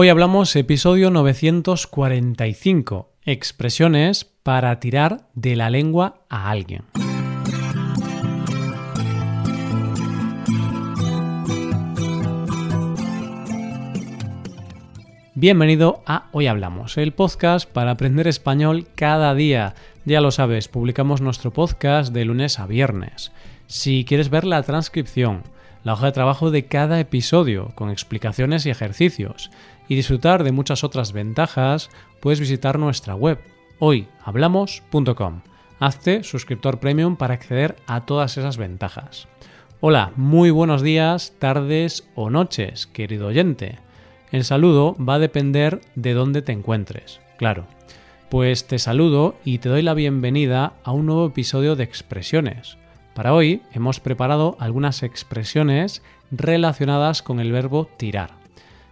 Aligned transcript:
Hoy 0.00 0.10
hablamos 0.10 0.54
episodio 0.54 1.10
945, 1.10 3.10
expresiones 3.24 4.26
para 4.44 4.78
tirar 4.78 5.26
de 5.34 5.56
la 5.56 5.70
lengua 5.70 6.22
a 6.28 6.50
alguien. 6.50 6.84
Bienvenido 15.34 16.00
a 16.06 16.28
Hoy 16.30 16.46
Hablamos, 16.46 16.96
el 16.96 17.12
podcast 17.12 17.68
para 17.68 17.90
aprender 17.90 18.28
español 18.28 18.86
cada 18.94 19.34
día. 19.34 19.74
Ya 20.04 20.20
lo 20.20 20.30
sabes, 20.30 20.68
publicamos 20.68 21.20
nuestro 21.20 21.52
podcast 21.52 22.12
de 22.12 22.24
lunes 22.24 22.60
a 22.60 22.68
viernes. 22.68 23.32
Si 23.66 24.04
quieres 24.04 24.30
ver 24.30 24.44
la 24.44 24.62
transcripción, 24.62 25.42
la 25.88 25.94
hoja 25.94 26.04
de 26.04 26.12
trabajo 26.12 26.50
de 26.50 26.66
cada 26.66 27.00
episodio, 27.00 27.72
con 27.74 27.88
explicaciones 27.88 28.66
y 28.66 28.70
ejercicios, 28.70 29.50
y 29.88 29.94
disfrutar 29.94 30.44
de 30.44 30.52
muchas 30.52 30.84
otras 30.84 31.12
ventajas, 31.14 31.88
puedes 32.20 32.40
visitar 32.40 32.78
nuestra 32.78 33.14
web 33.14 33.38
hoyhablamos.com. 33.78 35.40
Hazte 35.80 36.24
suscriptor 36.24 36.78
premium 36.78 37.16
para 37.16 37.32
acceder 37.32 37.76
a 37.86 38.04
todas 38.04 38.36
esas 38.36 38.58
ventajas. 38.58 39.28
Hola, 39.80 40.12
muy 40.16 40.50
buenos 40.50 40.82
días, 40.82 41.32
tardes 41.38 42.06
o 42.14 42.28
noches, 42.28 42.86
querido 42.86 43.28
oyente. 43.28 43.78
El 44.30 44.44
saludo 44.44 44.94
va 45.02 45.14
a 45.14 45.18
depender 45.18 45.80
de 45.94 46.12
dónde 46.12 46.42
te 46.42 46.52
encuentres, 46.52 47.22
claro. 47.38 47.66
Pues 48.28 48.66
te 48.66 48.78
saludo 48.78 49.36
y 49.42 49.56
te 49.56 49.70
doy 49.70 49.80
la 49.80 49.94
bienvenida 49.94 50.74
a 50.84 50.92
un 50.92 51.06
nuevo 51.06 51.28
episodio 51.28 51.76
de 51.76 51.84
Expresiones. 51.84 52.76
Para 53.18 53.34
hoy 53.34 53.62
hemos 53.72 53.98
preparado 53.98 54.56
algunas 54.60 55.02
expresiones 55.02 56.04
relacionadas 56.30 57.20
con 57.20 57.40
el 57.40 57.50
verbo 57.50 57.88
tirar. 57.96 58.30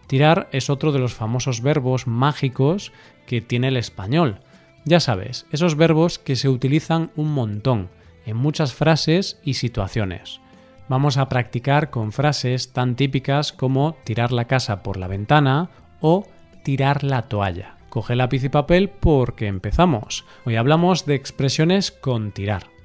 Tirar 0.09 0.49
es 0.51 0.69
otro 0.69 0.91
de 0.91 0.99
los 0.99 1.15
famosos 1.15 1.63
verbos 1.63 2.09
mágicos 2.09 2.91
que 3.25 3.41
tiene 3.41 3.69
el 3.69 3.77
español. 3.77 4.41
Ya 4.85 4.99
sabes, 4.99 5.47
esos 5.53 5.77
verbos 5.77 6.19
que 6.19 6.35
se 6.35 6.49
utilizan 6.49 7.13
un 7.15 7.35
montón, 7.35 7.89
en 8.25 8.37
muchas 8.37 8.75
frases 8.75 9.39
y 9.45 9.55
situaciones. 9.55 10.41
Vamos 10.89 11.19
a 11.19 11.29
practicar 11.29 11.91
con 11.91 12.11
frases 12.11 12.73
tan 12.73 12.97
típicas 12.97 13.53
como 13.53 13.97
tirar 14.03 14.33
la 14.33 14.47
casa 14.47 14.83
por 14.83 14.97
la 14.97 15.07
ventana 15.07 15.71
o 16.01 16.27
tirar 16.65 17.05
la 17.05 17.23
toalla. 17.23 17.77
Coge 17.91 18.17
lápiz 18.17 18.43
y 18.43 18.49
papel 18.49 18.89
porque 18.89 19.47
empezamos. 19.47 20.25
Hoy 20.45 20.57
hablamos 20.57 21.07
de 21.07 21.15
expresiones 21.15 21.93
con 21.93 22.33
tirar. 22.33 22.76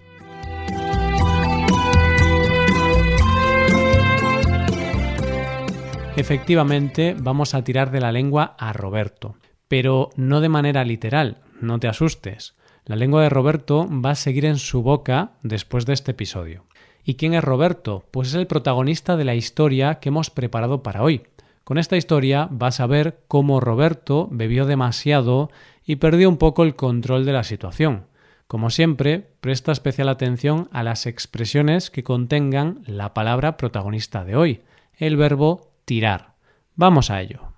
Efectivamente, 6.21 7.15
vamos 7.17 7.55
a 7.55 7.63
tirar 7.63 7.89
de 7.89 7.99
la 7.99 8.11
lengua 8.11 8.55
a 8.59 8.73
Roberto, 8.73 9.37
pero 9.67 10.09
no 10.15 10.39
de 10.39 10.49
manera 10.49 10.85
literal, 10.85 11.39
no 11.59 11.79
te 11.79 11.87
asustes. 11.87 12.53
La 12.85 12.95
lengua 12.95 13.23
de 13.23 13.29
Roberto 13.29 13.89
va 13.89 14.11
a 14.11 14.15
seguir 14.15 14.45
en 14.45 14.59
su 14.59 14.83
boca 14.83 15.31
después 15.41 15.87
de 15.87 15.93
este 15.93 16.11
episodio. 16.11 16.65
¿Y 17.03 17.15
quién 17.15 17.33
es 17.33 17.43
Roberto? 17.43 18.05
Pues 18.11 18.27
es 18.27 18.35
el 18.35 18.45
protagonista 18.45 19.17
de 19.17 19.25
la 19.25 19.33
historia 19.33 19.95
que 19.95 20.09
hemos 20.09 20.29
preparado 20.29 20.83
para 20.83 21.01
hoy. 21.01 21.23
Con 21.63 21.79
esta 21.79 21.97
historia 21.97 22.47
vas 22.51 22.81
a 22.81 22.85
ver 22.85 23.23
cómo 23.27 23.59
Roberto 23.59 24.27
bebió 24.29 24.67
demasiado 24.67 25.49
y 25.83 25.95
perdió 25.95 26.29
un 26.29 26.37
poco 26.37 26.61
el 26.61 26.75
control 26.75 27.25
de 27.25 27.33
la 27.33 27.43
situación. 27.43 28.05
Como 28.45 28.69
siempre, 28.69 29.31
presta 29.41 29.71
especial 29.71 30.07
atención 30.07 30.69
a 30.71 30.83
las 30.83 31.07
expresiones 31.07 31.89
que 31.89 32.03
contengan 32.03 32.83
la 32.85 33.15
palabra 33.15 33.57
protagonista 33.57 34.23
de 34.23 34.35
hoy, 34.35 34.61
el 34.97 35.17
verbo 35.17 35.70
tirar. 35.91 36.35
Vamos 36.75 37.11
a 37.11 37.19
ello. 37.19 37.51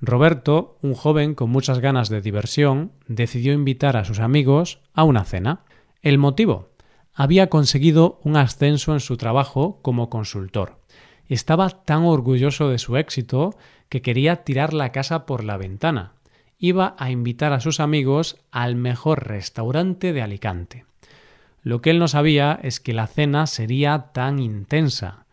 Roberto, 0.00 0.78
un 0.80 0.94
joven 0.94 1.34
con 1.34 1.50
muchas 1.50 1.80
ganas 1.80 2.08
de 2.08 2.20
diversión, 2.20 2.92
decidió 3.08 3.52
invitar 3.52 3.96
a 3.96 4.04
sus 4.04 4.20
amigos 4.20 4.78
a 4.92 5.02
una 5.02 5.24
cena. 5.24 5.64
El 6.00 6.18
motivo 6.18 6.68
había 7.14 7.48
conseguido 7.48 8.20
un 8.22 8.36
ascenso 8.36 8.92
en 8.92 9.00
su 9.00 9.16
trabajo 9.16 9.80
como 9.82 10.08
consultor. 10.08 10.78
Estaba 11.26 11.68
tan 11.68 12.04
orgulloso 12.04 12.68
de 12.68 12.78
su 12.78 12.96
éxito 12.96 13.56
que 13.88 14.02
quería 14.02 14.44
tirar 14.44 14.72
la 14.72 14.92
casa 14.92 15.26
por 15.26 15.42
la 15.42 15.56
ventana. 15.56 16.12
Iba 16.56 16.94
a 16.96 17.10
invitar 17.10 17.52
a 17.52 17.58
sus 17.58 17.80
amigos 17.80 18.36
al 18.52 18.76
mejor 18.76 19.26
restaurante 19.26 20.12
de 20.12 20.22
Alicante. 20.22 20.84
Lo 21.60 21.82
que 21.82 21.90
él 21.90 21.98
no 21.98 22.06
sabía 22.06 22.56
es 22.62 22.78
que 22.78 22.92
la 22.92 23.08
cena 23.08 23.48
sería 23.48 24.12
tan 24.12 24.38
intensa, 24.38 25.23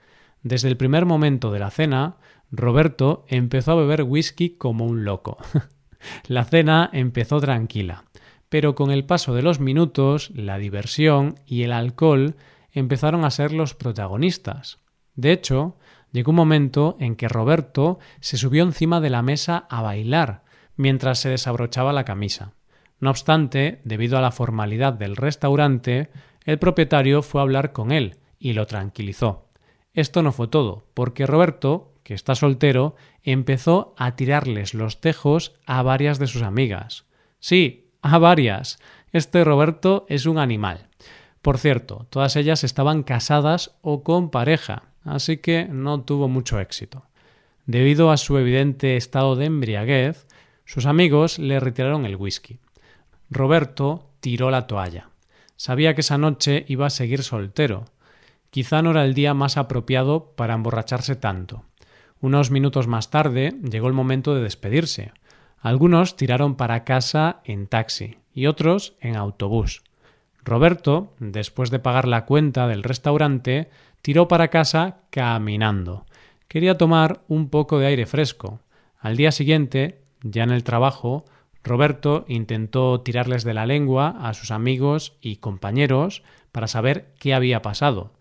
desde 0.44 0.68
el 0.68 0.78
primer 0.78 1.06
momento 1.06 1.52
de 1.52 1.60
la 1.60 1.70
cena, 1.70 2.18
Roberto 2.52 3.26
empezó 3.28 3.72
a 3.72 3.76
beber 3.76 4.04
whisky 4.04 4.52
como 4.58 4.86
un 4.86 5.06
loco. 5.06 5.38
la 6.28 6.46
cena 6.46 6.90
empezó 6.94 7.40
tranquila, 7.40 8.06
pero 8.50 8.76
con 8.76 8.92
el 8.92 9.06
paso 9.06 9.34
de 9.34 9.44
los 9.44 9.60
minutos, 9.60 10.32
la 10.34 10.58
diversión 10.58 11.36
y 11.46 11.64
el 11.64 11.72
alcohol 11.72 12.36
empezaron 12.72 13.24
a 13.24 13.32
ser 13.32 13.52
los 13.52 13.76
protagonistas. 13.76 14.80
De 15.16 15.32
hecho, 15.32 15.78
llegó 16.12 16.32
un 16.32 16.38
momento 16.38 16.96
en 17.00 17.16
que 17.16 17.28
Roberto 17.28 18.00
se 18.20 18.38
subió 18.38 18.64
encima 18.64 19.00
de 19.00 19.10
la 19.10 19.22
mesa 19.22 19.68
a 19.70 19.82
bailar, 19.82 20.44
mientras 20.76 21.20
se 21.20 21.30
desabrochaba 21.30 21.94
la 21.94 22.06
camisa. 22.06 22.54
No 23.00 23.10
obstante, 23.10 23.82
debido 23.84 24.18
a 24.18 24.22
la 24.22 24.32
formalidad 24.32 24.94
del 24.94 25.16
restaurante, 25.16 26.12
el 26.46 26.60
propietario 26.60 27.22
fue 27.22 27.42
a 27.42 27.44
hablar 27.44 27.72
con 27.72 27.92
él 27.92 28.18
y 28.40 28.54
lo 28.54 28.66
tranquilizó. 28.66 29.51
Esto 29.94 30.24
no 30.24 30.32
fue 30.32 30.48
todo, 30.48 30.86
porque 30.94 31.26
Roberto, 31.26 31.94
que 32.04 32.14
está 32.14 32.36
soltero, 32.36 32.96
empezó 33.24 33.94
a 33.98 34.16
tirarles 34.16 34.74
los 34.74 35.02
tejos 35.02 35.54
a 35.66 35.82
varias 35.84 36.18
de 36.18 36.28
sus 36.28 36.42
amigas. 36.42 37.06
Sí, 37.40 37.90
a 38.02 38.18
varias. 38.18 38.80
Este 39.12 39.44
Roberto 39.44 40.06
es 40.08 40.26
un 40.26 40.38
animal. 40.38 40.88
Por 41.42 41.58
cierto, 41.58 42.08
todas 42.10 42.36
ellas 42.36 42.64
estaban 42.64 43.04
casadas 43.04 43.76
o 43.82 44.04
con 44.04 44.30
pareja, 44.30 44.84
así 45.04 45.38
que 45.38 45.66
no 45.66 46.02
tuvo 46.02 46.28
mucho 46.28 46.60
éxito. 46.60 47.04
Debido 47.66 48.12
a 48.12 48.18
su 48.18 48.38
evidente 48.38 48.96
estado 48.96 49.36
de 49.36 49.46
embriaguez, 49.46 50.28
sus 50.66 50.86
amigos 50.86 51.40
le 51.40 51.60
retiraron 51.60 52.06
el 52.06 52.16
whisky. 52.16 52.60
Roberto 53.30 54.10
tiró 54.20 54.52
la 54.52 54.68
toalla. 54.68 55.10
Sabía 55.56 55.96
que 55.96 56.02
esa 56.02 56.18
noche 56.18 56.66
iba 56.68 56.88
a 56.88 56.92
seguir 56.92 57.24
soltero, 57.24 57.86
Quizá 58.52 58.82
no 58.82 58.92
era 58.92 59.06
el 59.06 59.14
día 59.14 59.34
más 59.34 59.58
apropiado 59.58 60.34
para 60.36 60.54
emborracharse 60.54 61.16
tanto. 61.16 61.64
Unos 62.20 62.52
minutos 62.52 62.86
más 62.86 63.10
tarde 63.10 63.56
llegó 63.64 63.88
el 63.88 63.94
momento 63.94 64.36
de 64.36 64.44
despedirse. 64.44 65.14
Algunos 65.58 66.18
tiraron 66.18 66.56
para 66.56 66.84
casa 66.84 67.42
en 67.46 67.66
taxi 67.66 68.18
y 68.34 68.48
otros 68.48 68.94
en 69.00 69.16
autobús. 69.16 69.82
Roberto, 70.44 71.14
después 71.20 71.70
de 71.72 71.80
pagar 71.80 72.08
la 72.08 72.26
cuenta 72.26 72.68
del 72.68 72.84
restaurante, 72.84 73.70
tiró 74.02 74.28
para 74.28 74.50
casa 74.50 74.98
caminando. 75.12 76.06
Quería 76.50 76.78
tomar 76.78 77.22
un 77.30 77.50
poco 77.50 77.80
de 77.80 77.88
aire 77.88 78.06
fresco. 78.06 78.60
Al 79.00 79.16
día 79.16 79.32
siguiente, 79.32 80.02
ya 80.24 80.44
en 80.44 80.52
el 80.52 80.66
trabajo, 80.66 81.24
Roberto 81.64 82.26
intentó 82.28 83.00
tirarles 83.00 83.44
de 83.46 83.54
la 83.54 83.66
lengua 83.66 84.16
a 84.22 84.34
sus 84.34 84.52
amigos 84.52 85.14
y 85.22 85.38
compañeros 85.38 86.24
para 86.52 86.68
saber 86.68 87.14
qué 87.18 87.34
había 87.34 87.62
pasado. 87.62 88.12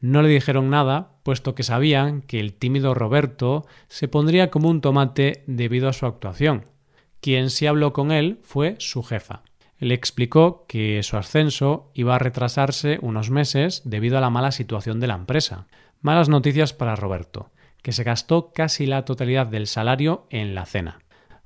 No 0.00 0.22
le 0.22 0.28
dijeron 0.28 0.70
nada, 0.70 1.16
puesto 1.22 1.54
que 1.54 1.62
sabían 1.62 2.22
que 2.22 2.38
el 2.40 2.52
tímido 2.52 2.94
Roberto 2.94 3.66
se 3.88 4.08
pondría 4.08 4.50
como 4.50 4.68
un 4.68 4.80
tomate 4.80 5.42
debido 5.46 5.88
a 5.88 5.92
su 5.92 6.06
actuación. 6.06 6.66
Quien 7.20 7.50
sí 7.50 7.66
habló 7.66 7.92
con 7.92 8.12
él 8.12 8.38
fue 8.42 8.76
su 8.78 9.02
jefa. 9.02 9.42
Le 9.78 9.94
explicó 9.94 10.64
que 10.68 11.02
su 11.02 11.16
ascenso 11.16 11.90
iba 11.94 12.14
a 12.14 12.18
retrasarse 12.18 12.98
unos 13.02 13.30
meses 13.30 13.82
debido 13.84 14.16
a 14.16 14.20
la 14.20 14.30
mala 14.30 14.52
situación 14.52 15.00
de 15.00 15.06
la 15.06 15.14
empresa. 15.14 15.66
Malas 16.00 16.28
noticias 16.28 16.72
para 16.72 16.96
Roberto, 16.96 17.50
que 17.82 17.92
se 17.92 18.04
gastó 18.04 18.52
casi 18.52 18.86
la 18.86 19.04
totalidad 19.04 19.46
del 19.46 19.66
salario 19.66 20.26
en 20.30 20.54
la 20.54 20.66
cena. 20.66 20.98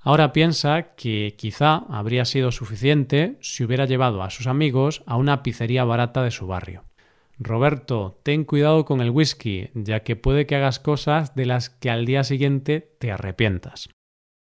Ahora 0.02 0.32
piensa 0.32 0.94
que 0.94 1.34
quizá 1.36 1.84
habría 1.88 2.24
sido 2.24 2.52
suficiente 2.52 3.36
si 3.40 3.64
hubiera 3.64 3.84
llevado 3.84 4.22
a 4.22 4.30
sus 4.30 4.46
amigos 4.46 5.02
a 5.06 5.16
una 5.16 5.42
pizzería 5.42 5.84
barata 5.84 6.22
de 6.22 6.30
su 6.30 6.46
barrio. 6.46 6.84
Roberto, 7.42 8.20
ten 8.22 8.44
cuidado 8.44 8.84
con 8.84 9.00
el 9.00 9.08
whisky, 9.08 9.70
ya 9.72 10.00
que 10.00 10.14
puede 10.14 10.46
que 10.46 10.56
hagas 10.56 10.78
cosas 10.78 11.34
de 11.34 11.46
las 11.46 11.70
que 11.70 11.88
al 11.88 12.04
día 12.04 12.22
siguiente 12.22 12.94
te 13.00 13.10
arrepientas. 13.10 13.88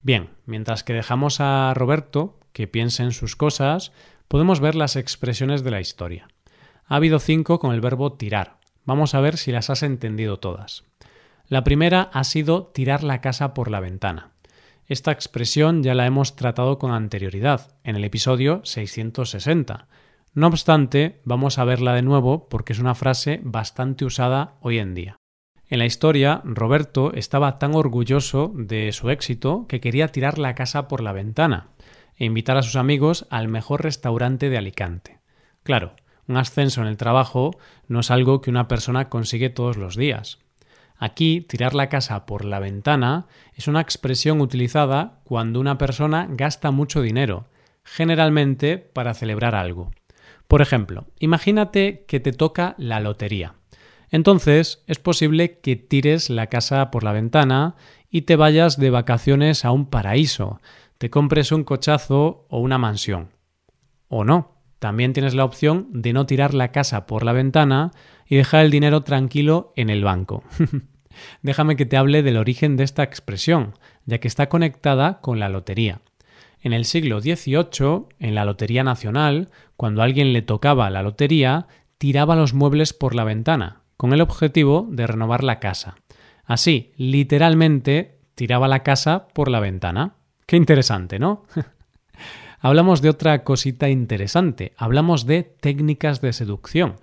Bien, 0.02 0.32
mientras 0.48 0.84
que 0.84 0.94
dejamos 0.94 1.40
a 1.40 1.76
Roberto 1.76 2.40
que 2.54 2.68
piense 2.68 3.04
en 3.04 3.12
sus 3.12 3.36
cosas, 3.36 3.92
podemos 4.28 4.60
ver 4.60 4.74
las 4.74 4.96
expresiones 4.96 5.64
de 5.64 5.70
la 5.70 5.80
historia. 5.80 6.28
Ha 6.86 6.96
habido 6.96 7.20
cinco 7.20 7.60
con 7.60 7.72
el 7.72 7.82
verbo 7.82 8.14
tirar. 8.14 8.58
Vamos 8.84 9.14
a 9.14 9.22
ver 9.22 9.38
si 9.38 9.52
las 9.52 9.70
has 9.70 9.84
entendido 9.84 10.40
todas. 10.40 10.84
La 11.48 11.64
primera 11.64 12.10
ha 12.14 12.24
sido 12.24 12.66
tirar 12.74 13.04
la 13.04 13.22
casa 13.22 13.54
por 13.54 13.70
la 13.70 13.80
ventana. 13.80 14.32
Esta 14.88 15.12
expresión 15.12 15.84
ya 15.84 15.94
la 15.94 16.08
hemos 16.08 16.36
tratado 16.36 16.80
con 16.80 16.92
anterioridad, 16.92 17.76
en 17.84 17.96
el 17.96 18.04
episodio 18.04 18.62
660, 18.64 19.88
no 20.34 20.48
obstante, 20.48 21.22
vamos 21.26 21.58
a 21.58 21.66
verla 21.66 21.94
de 21.94 22.02
nuevo 22.02 22.48
porque 22.48 22.74
es 22.74 22.80
una 22.80 22.96
frase 22.96 23.42
bastante 23.44 24.06
usada 24.06 24.56
hoy 24.62 24.80
en 24.80 24.94
día. 24.94 25.18
En 25.68 25.80
la 25.80 25.86
historia, 25.86 26.42
Roberto 26.44 27.14
estaba 27.14 27.58
tan 27.58 27.76
orgulloso 27.76 28.52
de 28.56 28.92
su 28.92 29.10
éxito 29.10 29.66
que 29.68 29.80
quería 29.80 30.10
tirar 30.10 30.38
la 30.38 30.56
casa 30.56 30.88
por 30.88 31.02
la 31.02 31.14
ventana 31.14 31.70
e 32.18 32.26
invitar 32.26 32.58
a 32.58 32.62
sus 32.62 32.76
amigos 32.76 33.26
al 33.30 33.48
mejor 33.48 33.84
restaurante 33.84 34.50
de 34.50 34.58
Alicante. 34.58 35.20
Claro, 35.64 35.96
un 36.28 36.38
ascenso 36.38 36.82
en 36.82 36.88
el 36.88 36.98
trabajo 36.98 37.52
no 37.88 38.02
es 38.02 38.12
algo 38.12 38.42
que 38.42 38.50
una 38.50 38.68
persona 38.68 39.10
consigue 39.10 39.50
todos 39.50 39.78
los 39.78 39.96
días. 39.96 40.40
Aquí, 40.98 41.42
tirar 41.42 41.74
la 41.74 41.90
casa 41.90 42.26
por 42.26 42.46
la 42.46 42.60
ventana 42.60 43.28
es 43.56 43.68
una 43.68 43.82
expresión 43.82 44.40
utilizada 44.40 45.20
cuando 45.24 45.60
una 45.60 45.78
persona 45.78 46.28
gasta 46.30 46.72
mucho 46.72 47.02
dinero, 47.02 47.48
generalmente 47.84 48.78
para 48.78 49.14
celebrar 49.14 49.56
algo. 49.56 49.92
Por 50.52 50.62
ejemplo, 50.62 51.08
imagínate 51.18 52.04
que 52.10 52.20
te 52.20 52.34
toca 52.34 52.76
la 52.78 53.00
lotería. 53.00 53.56
Entonces 54.10 54.84
es 54.86 55.00
posible 55.00 55.62
que 55.62 55.78
tires 55.78 56.30
la 56.30 56.48
casa 56.48 56.92
por 56.92 57.06
la 57.06 57.14
ventana 57.14 57.78
y 58.10 58.24
te 58.24 58.36
vayas 58.36 58.78
de 58.78 58.90
vacaciones 58.90 59.64
a 59.64 59.72
un 59.72 59.86
paraíso, 59.86 60.60
te 60.98 61.10
compres 61.10 61.54
un 61.54 61.64
cochazo 61.64 62.48
o 62.50 62.60
una 62.60 62.78
mansión. 62.78 63.30
O 64.10 64.26
no, 64.26 64.58
también 64.80 65.14
tienes 65.14 65.36
la 65.36 65.46
opción 65.46 65.88
de 65.94 66.12
no 66.12 66.26
tirar 66.26 66.54
la 66.54 66.74
casa 66.74 67.06
por 67.06 67.24
la 67.24 67.32
ventana 67.32 67.92
y 68.28 68.36
dejar 68.36 68.66
el 68.66 68.72
dinero 68.72 69.04
tranquilo 69.04 69.72
en 69.78 69.90
el 69.90 70.04
banco. 70.04 70.44
Déjame 71.42 71.78
que 71.78 71.86
te 71.86 71.96
hable 71.96 72.24
del 72.24 72.36
origen 72.36 72.76
de 72.76 72.84
esta 72.84 73.04
expresión, 73.04 73.76
ya 74.06 74.18
que 74.18 74.28
está 74.28 74.50
conectada 74.50 75.22
con 75.22 75.40
la 75.40 75.48
lotería. 75.48 76.02
En 76.62 76.74
el 76.74 76.86
siglo 76.86 77.22
XVIII, 77.22 78.06
en 78.20 78.36
la 78.36 78.46
Lotería 78.46 78.84
Nacional, 78.84 79.50
cuando 79.76 80.04
alguien 80.04 80.32
le 80.32 80.44
tocaba 80.44 80.90
la 80.92 81.02
lotería, 81.02 81.68
tiraba 81.98 82.36
los 82.36 82.54
muebles 82.54 82.94
por 82.94 83.16
la 83.16 83.24
ventana, 83.24 83.82
con 83.98 84.14
el 84.14 84.22
objetivo 84.22 84.88
de 84.90 85.08
renovar 85.08 85.44
la 85.44 85.60
casa. 85.60 85.96
Así, 86.46 86.92
literalmente, 86.98 88.20
tiraba 88.36 88.68
la 88.68 88.84
casa 88.84 89.28
por 89.34 89.50
la 89.50 89.60
ventana. 89.60 90.16
Qué 90.46 90.56
interesante, 90.56 91.18
¿no? 91.18 91.46
hablamos 92.60 93.02
de 93.02 93.10
otra 93.10 93.44
cosita 93.44 93.90
interesante, 93.90 94.74
hablamos 94.78 95.26
de 95.26 95.44
técnicas 95.44 96.22
de 96.22 96.32
seducción. 96.32 96.96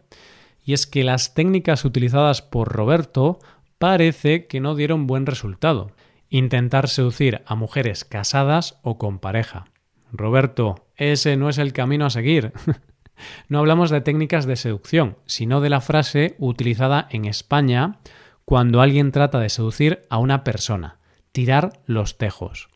Y 0.64 0.72
es 0.72 0.86
que 0.86 1.02
las 1.02 1.34
técnicas 1.34 1.84
utilizadas 1.84 2.42
por 2.42 2.68
Roberto 2.68 3.40
parece 3.78 4.46
que 4.46 4.60
no 4.60 4.74
dieron 4.74 5.06
buen 5.06 5.26
resultado. 5.26 5.90
Intentar 6.28 6.88
seducir 6.88 7.42
a 7.46 7.54
mujeres 7.54 8.04
casadas 8.04 8.78
o 8.82 8.98
con 8.98 9.18
pareja. 9.18 9.66
Roberto, 10.12 10.86
ese 10.96 11.36
no 11.36 11.48
es 11.48 11.58
el 11.58 11.72
camino 11.72 12.06
a 12.06 12.10
seguir. 12.10 12.52
No 13.48 13.58
hablamos 13.58 13.90
de 13.90 14.00
técnicas 14.00 14.46
de 14.46 14.54
seducción, 14.54 15.16
sino 15.26 15.60
de 15.60 15.70
la 15.70 15.80
frase 15.80 16.36
utilizada 16.38 17.08
en 17.10 17.24
España 17.24 17.98
cuando 18.44 18.80
alguien 18.80 19.12
trata 19.12 19.40
de 19.40 19.48
seducir 19.48 20.02
a 20.08 20.18
una 20.18 20.44
persona, 20.44 21.00
tirar 21.32 21.80
los 21.84 22.16
tejos. 22.16 22.68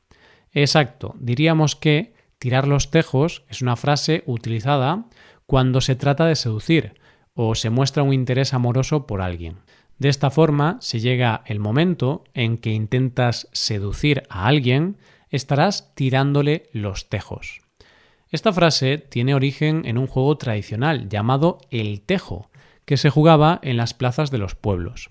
Exacto, 0.51 1.15
diríamos 1.19 1.77
que 1.77 2.15
tirar 2.39 2.67
los 2.67 2.91
tejos 2.91 3.45
es 3.49 3.63
una 3.63 3.77
frase 3.77 4.23
utilizada 4.27 5.05
cuando 5.47 5.81
se 5.81 5.95
trata 5.95 6.27
de 6.27 6.37
seducir 6.37 7.01
o 7.35 7.55
se 7.55 7.71
muestra 7.71 8.03
un 8.03 8.13
interés 8.13 8.53
amoroso 8.53 9.07
por 9.07 9.23
alguien. 9.23 9.59
De 10.03 10.09
esta 10.09 10.33
forma, 10.33 10.79
si 10.81 10.99
llega 10.99 11.45
el 11.47 11.61
momento 11.61 12.25
en 12.35 12.59
que 12.59 12.71
intentas 12.71 13.49
seducir 13.53 14.25
a 14.31 14.49
alguien, 14.49 14.97
estarás 15.31 15.95
tirándole 15.95 16.69
los 16.73 17.09
tejos. 17.09 17.61
Esta 18.29 18.53
frase 18.53 18.99
tiene 18.99 19.37
origen 19.37 19.83
en 19.85 19.99
un 19.99 20.09
juego 20.09 20.37
tradicional 20.39 21.09
llamado 21.09 21.59
el 21.71 22.01
tejo, 22.01 22.51
que 22.85 22.97
se 22.97 23.11
jugaba 23.11 23.61
en 23.63 23.77
las 23.77 23.95
plazas 23.95 24.33
de 24.33 24.39
los 24.39 24.57
pueblos. 24.57 25.09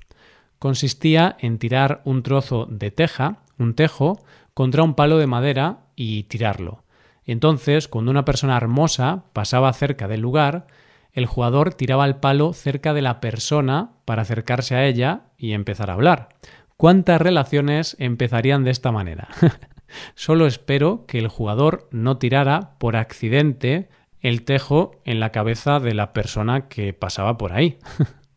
Consistía 0.59 1.37
en 1.39 1.57
tirar 1.57 2.01
un 2.03 2.21
trozo 2.21 2.67
de 2.69 2.91
teja, 2.91 3.43
un 3.57 3.75
tejo, 3.75 4.21
contra 4.53 4.83
un 4.83 4.95
palo 4.95 5.19
de 5.19 5.27
madera 5.27 5.85
y 5.95 6.23
tirarlo. 6.23 6.83
Entonces, 7.23 7.87
cuando 7.87 8.11
una 8.11 8.25
persona 8.25 8.57
hermosa 8.57 9.23
pasaba 9.31 9.71
cerca 9.71 10.09
del 10.09 10.19
lugar, 10.19 10.67
el 11.13 11.25
jugador 11.25 11.73
tiraba 11.73 12.05
el 12.05 12.17
palo 12.17 12.53
cerca 12.53 12.93
de 12.93 13.01
la 13.01 13.19
persona 13.19 13.91
para 14.05 14.21
acercarse 14.21 14.75
a 14.75 14.85
ella 14.85 15.23
y 15.37 15.53
empezar 15.53 15.89
a 15.89 15.93
hablar. 15.93 16.29
¿Cuántas 16.77 17.21
relaciones 17.21 17.95
empezarían 17.99 18.63
de 18.63 18.71
esta 18.71 18.91
manera? 18.91 19.27
Solo 20.15 20.47
espero 20.47 21.05
que 21.05 21.19
el 21.19 21.27
jugador 21.27 21.87
no 21.91 22.17
tirara 22.17 22.75
por 22.79 22.95
accidente 22.95 23.89
el 24.19 24.43
tejo 24.43 25.01
en 25.03 25.19
la 25.19 25.31
cabeza 25.31 25.79
de 25.79 25.93
la 25.93 26.13
persona 26.13 26.67
que 26.67 26.93
pasaba 26.93 27.37
por 27.37 27.53
ahí. 27.53 27.77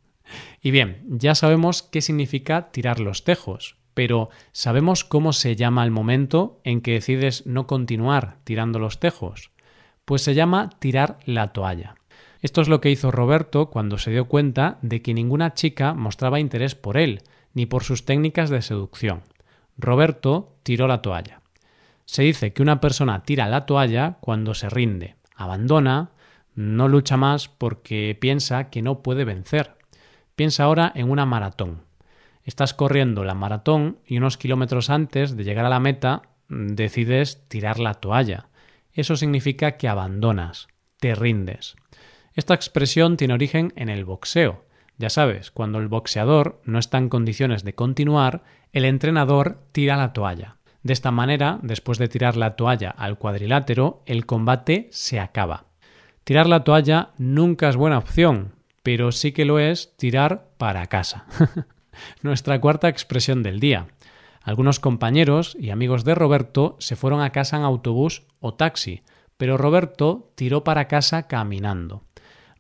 y 0.63 0.71
bien, 0.71 1.05
ya 1.09 1.35
sabemos 1.35 1.83
qué 1.83 2.01
significa 2.01 2.71
tirar 2.71 3.01
los 3.01 3.25
tejos, 3.25 3.77
pero 3.93 4.31
¿sabemos 4.53 5.05
cómo 5.05 5.33
se 5.33 5.57
llama 5.57 5.85
el 5.85 5.91
momento 5.91 6.61
en 6.65 6.81
que 6.81 6.93
decides 6.93 7.47
no 7.47 7.67
continuar 7.67 8.39
tirando 8.45 8.79
los 8.79 8.99
tejos? 8.99 9.53
Pues 10.05 10.23
se 10.23 10.35
llama 10.35 10.71
tirar 10.81 11.19
la 11.25 11.53
toalla. 11.53 11.95
Esto 12.45 12.61
es 12.61 12.69
lo 12.69 12.83
que 12.83 12.91
hizo 12.91 13.11
Roberto 13.11 13.71
cuando 13.71 13.97
se 13.97 14.11
dio 14.11 14.27
cuenta 14.27 14.77
de 14.83 15.01
que 15.01 15.15
ninguna 15.15 15.55
chica 15.55 15.95
mostraba 15.95 16.41
interés 16.41 16.75
por 16.75 16.99
él, 16.99 17.23
ni 17.55 17.65
por 17.65 17.85
sus 17.85 18.05
técnicas 18.05 18.51
de 18.51 18.61
seducción. 18.61 19.23
Roberto 19.79 20.55
tiró 20.63 20.87
la 20.87 21.01
toalla. 21.01 21.41
Se 22.05 22.23
dice 22.23 22.53
que 22.53 22.61
una 22.61 22.83
persona 22.83 23.23
tira 23.23 23.49
la 23.49 23.65
toalla 23.65 24.19
cuando 24.21 24.53
se 24.53 24.69
rinde, 24.69 25.17
abandona, 25.35 26.11
no 26.55 26.87
lucha 26.87 27.17
más 27.17 27.49
porque 27.49 28.15
piensa 28.21 28.69
que 28.69 28.83
no 28.83 29.03
puede 29.03 29.25
vencer. 29.25 29.79
Piensa 30.37 30.65
ahora 30.65 30.93
en 30.95 31.11
una 31.11 31.25
maratón. 31.25 31.81
Estás 32.43 32.75
corriendo 32.75 33.25
la 33.25 33.33
maratón 33.33 34.01
y 34.05 34.19
unos 34.19 34.37
kilómetros 34.37 34.91
antes 34.91 35.35
de 35.35 35.45
llegar 35.45 35.65
a 35.65 35.71
la 35.71 35.81
meta 35.81 36.21
decides 36.51 37.49
tirar 37.49 37.79
la 37.79 37.95
toalla. 37.95 38.49
Eso 38.93 39.17
significa 39.17 39.79
que 39.79 39.89
abandonas, 39.89 40.69
te 40.99 41.15
rindes. 41.15 41.77
Esta 42.35 42.55
expresión 42.55 43.17
tiene 43.17 43.35
origen 43.35 43.73
en 43.77 43.89
el 43.89 44.05
boxeo. 44.05 44.65
Ya 44.99 45.11
sabes, 45.11 45.51
cuando 45.51 45.79
el 45.79 45.89
boxeador 45.89 46.61
no 46.65 46.79
está 46.79 46.99
en 46.99 47.09
condiciones 47.09 47.65
de 47.65 47.75
continuar, 47.75 48.43
el 48.73 48.85
entrenador 48.85 49.59
tira 49.73 49.97
la 49.97 50.13
toalla. 50.13 50.57
De 50.83 50.93
esta 50.93 51.11
manera, 51.11 51.59
después 51.63 51.99
de 51.99 52.09
tirar 52.09 52.37
la 52.37 52.57
toalla 52.57 52.91
al 52.91 53.19
cuadrilátero, 53.19 54.03
el 54.07 54.27
combate 54.27 54.89
se 54.91 55.19
acaba. 55.19 55.67
Tirar 56.25 56.47
la 56.47 56.65
toalla 56.65 57.11
nunca 57.19 57.69
es 57.69 57.77
buena 57.77 57.99
opción, 57.99 58.53
pero 58.83 59.13
sí 59.13 59.33
que 59.33 59.45
lo 59.45 59.59
es 59.59 59.97
tirar 59.97 60.49
para 60.59 60.87
casa. 60.89 61.27
Nuestra 62.23 62.61
cuarta 62.61 62.89
expresión 62.89 63.43
del 63.43 63.61
día. 63.61 63.87
Algunos 64.43 64.79
compañeros 64.79 65.57
y 65.59 65.71
amigos 65.71 66.05
de 66.05 66.15
Roberto 66.15 66.77
se 66.81 66.97
fueron 66.97 67.23
a 67.23 67.31
casa 67.31 67.57
en 67.57 67.63
autobús 67.63 68.25
o 68.41 68.55
taxi, 68.55 69.03
pero 69.37 69.57
Roberto 69.57 70.33
tiró 70.35 70.65
para 70.65 70.87
casa 70.87 71.27
caminando. 71.27 72.04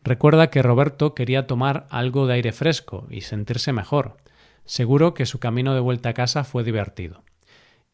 Recuerda 0.05 0.51
que 0.51 0.63
Roberto 0.63 1.15
quería 1.15 1.47
tomar 1.47 1.87
algo 1.89 2.27
de 2.27 2.35
aire 2.35 2.53
fresco 2.53 3.07
y 3.11 3.23
sentirse 3.23 3.73
mejor. 3.73 4.19
Seguro 4.67 5.15
que 5.15 5.25
su 5.25 5.39
camino 5.39 5.75
de 5.75 5.81
vuelta 5.81 6.11
a 6.11 6.15
casa 6.15 6.45
fue 6.45 6.63
divertido. 6.63 7.23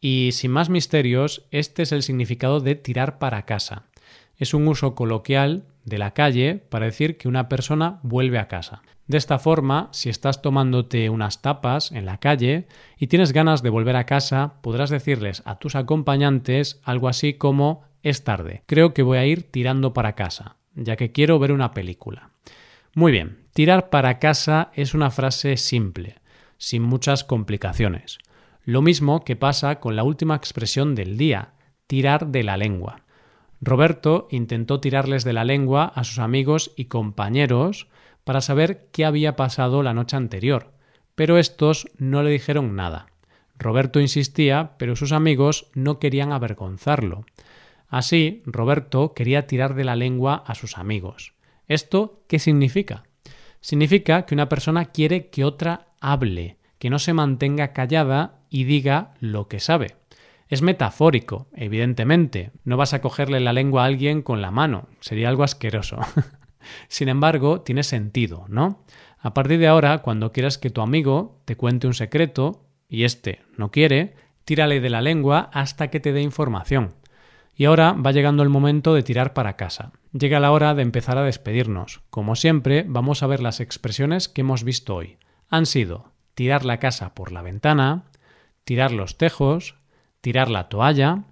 Y 0.00 0.30
sin 0.32 0.50
más 0.50 0.70
misterios, 0.70 1.46
este 1.52 1.84
es 1.84 1.92
el 1.92 2.02
significado 2.02 2.58
de 2.58 2.74
tirar 2.74 3.18
para 3.18 3.46
casa. 3.46 3.84
Es 4.36 4.54
un 4.54 4.66
uso 4.66 4.96
coloquial 4.96 5.64
de 5.84 5.98
la 5.98 6.12
calle 6.12 6.56
para 6.56 6.86
decir 6.86 7.16
que 7.16 7.28
una 7.28 7.48
persona 7.48 8.00
vuelve 8.02 8.38
a 8.38 8.48
casa. 8.48 8.82
De 9.06 9.16
esta 9.16 9.38
forma, 9.38 9.88
si 9.92 10.08
estás 10.08 10.42
tomándote 10.42 11.10
unas 11.10 11.42
tapas 11.42 11.92
en 11.92 12.06
la 12.06 12.18
calle 12.18 12.66
y 12.98 13.06
tienes 13.06 13.32
ganas 13.32 13.62
de 13.62 13.70
volver 13.70 13.96
a 13.96 14.06
casa, 14.06 14.54
podrás 14.62 14.90
decirles 14.90 15.42
a 15.44 15.58
tus 15.58 15.76
acompañantes 15.76 16.80
algo 16.82 17.08
así 17.08 17.34
como 17.34 17.82
es 18.02 18.24
tarde, 18.24 18.62
creo 18.66 18.94
que 18.94 19.02
voy 19.02 19.18
a 19.18 19.26
ir 19.26 19.42
tirando 19.50 19.92
para 19.92 20.14
casa, 20.14 20.56
ya 20.74 20.96
que 20.96 21.12
quiero 21.12 21.38
ver 21.38 21.52
una 21.52 21.72
película. 21.72 22.30
Muy 22.94 23.12
bien, 23.12 23.44
tirar 23.52 23.90
para 23.90 24.18
casa 24.18 24.70
es 24.74 24.94
una 24.94 25.10
frase 25.10 25.56
simple, 25.56 26.16
sin 26.58 26.82
muchas 26.82 27.24
complicaciones. 27.24 28.18
Lo 28.64 28.82
mismo 28.82 29.24
que 29.24 29.36
pasa 29.36 29.80
con 29.80 29.96
la 29.96 30.02
última 30.02 30.36
expresión 30.36 30.94
del 30.94 31.16
día, 31.16 31.54
tirar 31.86 32.28
de 32.28 32.42
la 32.42 32.56
lengua. 32.56 33.02
Roberto 33.60 34.28
intentó 34.30 34.80
tirarles 34.80 35.24
de 35.24 35.32
la 35.32 35.44
lengua 35.44 35.92
a 35.94 36.04
sus 36.04 36.18
amigos 36.18 36.72
y 36.76 36.86
compañeros 36.86 37.88
para 38.24 38.40
saber 38.40 38.88
qué 38.92 39.04
había 39.04 39.36
pasado 39.36 39.82
la 39.82 39.94
noche 39.94 40.16
anterior, 40.16 40.72
pero 41.14 41.38
estos 41.38 41.88
no 41.98 42.22
le 42.22 42.30
dijeron 42.30 42.76
nada. 42.76 43.06
Roberto 43.58 44.00
insistía, 44.00 44.72
pero 44.78 44.96
sus 44.96 45.12
amigos 45.12 45.66
no 45.74 45.98
querían 45.98 46.32
avergonzarlo. 46.32 47.24
Así, 47.90 48.42
Roberto 48.46 49.14
quería 49.14 49.48
tirar 49.48 49.74
de 49.74 49.84
la 49.84 49.96
lengua 49.96 50.44
a 50.46 50.54
sus 50.54 50.78
amigos. 50.78 51.34
¿Esto 51.66 52.22
qué 52.28 52.38
significa? 52.38 53.02
Significa 53.60 54.24
que 54.24 54.34
una 54.34 54.48
persona 54.48 54.86
quiere 54.86 55.28
que 55.28 55.44
otra 55.44 55.88
hable, 56.00 56.56
que 56.78 56.88
no 56.88 57.00
se 57.00 57.12
mantenga 57.12 57.72
callada 57.72 58.38
y 58.48 58.64
diga 58.64 59.14
lo 59.18 59.48
que 59.48 59.58
sabe. 59.58 59.96
Es 60.48 60.62
metafórico, 60.62 61.48
evidentemente. 61.52 62.52
No 62.64 62.76
vas 62.76 62.94
a 62.94 63.00
cogerle 63.00 63.40
la 63.40 63.52
lengua 63.52 63.82
a 63.82 63.86
alguien 63.86 64.22
con 64.22 64.40
la 64.40 64.50
mano. 64.50 64.88
Sería 65.00 65.28
algo 65.28 65.42
asqueroso. 65.42 65.98
Sin 66.88 67.08
embargo, 67.08 67.60
tiene 67.60 67.82
sentido, 67.82 68.46
¿no? 68.48 68.84
A 69.18 69.34
partir 69.34 69.58
de 69.58 69.68
ahora, 69.68 69.98
cuando 69.98 70.32
quieras 70.32 70.58
que 70.58 70.70
tu 70.70 70.80
amigo 70.80 71.40
te 71.44 71.56
cuente 71.56 71.86
un 71.86 71.94
secreto 71.94 72.64
y 72.88 73.04
éste 73.04 73.40
no 73.56 73.70
quiere, 73.70 74.14
tírale 74.44 74.80
de 74.80 74.90
la 74.90 75.02
lengua 75.02 75.50
hasta 75.52 75.88
que 75.88 76.00
te 76.00 76.12
dé 76.12 76.22
información. 76.22 76.94
Y 77.60 77.66
ahora 77.66 77.92
va 77.92 78.12
llegando 78.12 78.42
el 78.42 78.48
momento 78.48 78.94
de 78.94 79.02
tirar 79.02 79.34
para 79.34 79.56
casa. 79.56 79.92
Llega 80.18 80.40
la 80.40 80.50
hora 80.50 80.74
de 80.74 80.80
empezar 80.80 81.18
a 81.18 81.24
despedirnos. 81.24 82.00
Como 82.08 82.34
siempre, 82.34 82.86
vamos 82.88 83.22
a 83.22 83.26
ver 83.26 83.42
las 83.42 83.60
expresiones 83.60 84.30
que 84.30 84.40
hemos 84.40 84.64
visto 84.64 84.96
hoy. 84.96 85.18
Han 85.50 85.66
sido 85.66 86.10
tirar 86.32 86.64
la 86.64 86.78
casa 86.78 87.12
por 87.12 87.32
la 87.32 87.42
ventana, 87.42 88.04
tirar 88.64 88.92
los 88.92 89.18
tejos, 89.18 89.74
tirar 90.22 90.48
la 90.48 90.70
toalla, 90.70 91.24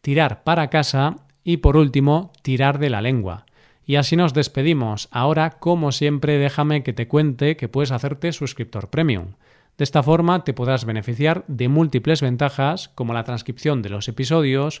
tirar 0.00 0.42
para 0.42 0.70
casa 0.70 1.16
y 1.44 1.58
por 1.58 1.76
último, 1.76 2.32
tirar 2.40 2.78
de 2.78 2.88
la 2.88 3.02
lengua. 3.02 3.44
Y 3.84 3.96
así 3.96 4.16
nos 4.16 4.32
despedimos. 4.32 5.08
Ahora, 5.10 5.50
como 5.50 5.92
siempre, 5.92 6.38
déjame 6.38 6.82
que 6.82 6.94
te 6.94 7.08
cuente 7.08 7.58
que 7.58 7.68
puedes 7.68 7.92
hacerte 7.92 8.32
suscriptor 8.32 8.88
premium. 8.88 9.34
De 9.76 9.84
esta 9.84 10.02
forma 10.02 10.44
te 10.44 10.54
podrás 10.54 10.86
beneficiar 10.86 11.44
de 11.46 11.68
múltiples 11.68 12.22
ventajas 12.22 12.88
como 12.94 13.12
la 13.12 13.24
transcripción 13.24 13.82
de 13.82 13.90
los 13.90 14.08
episodios 14.08 14.80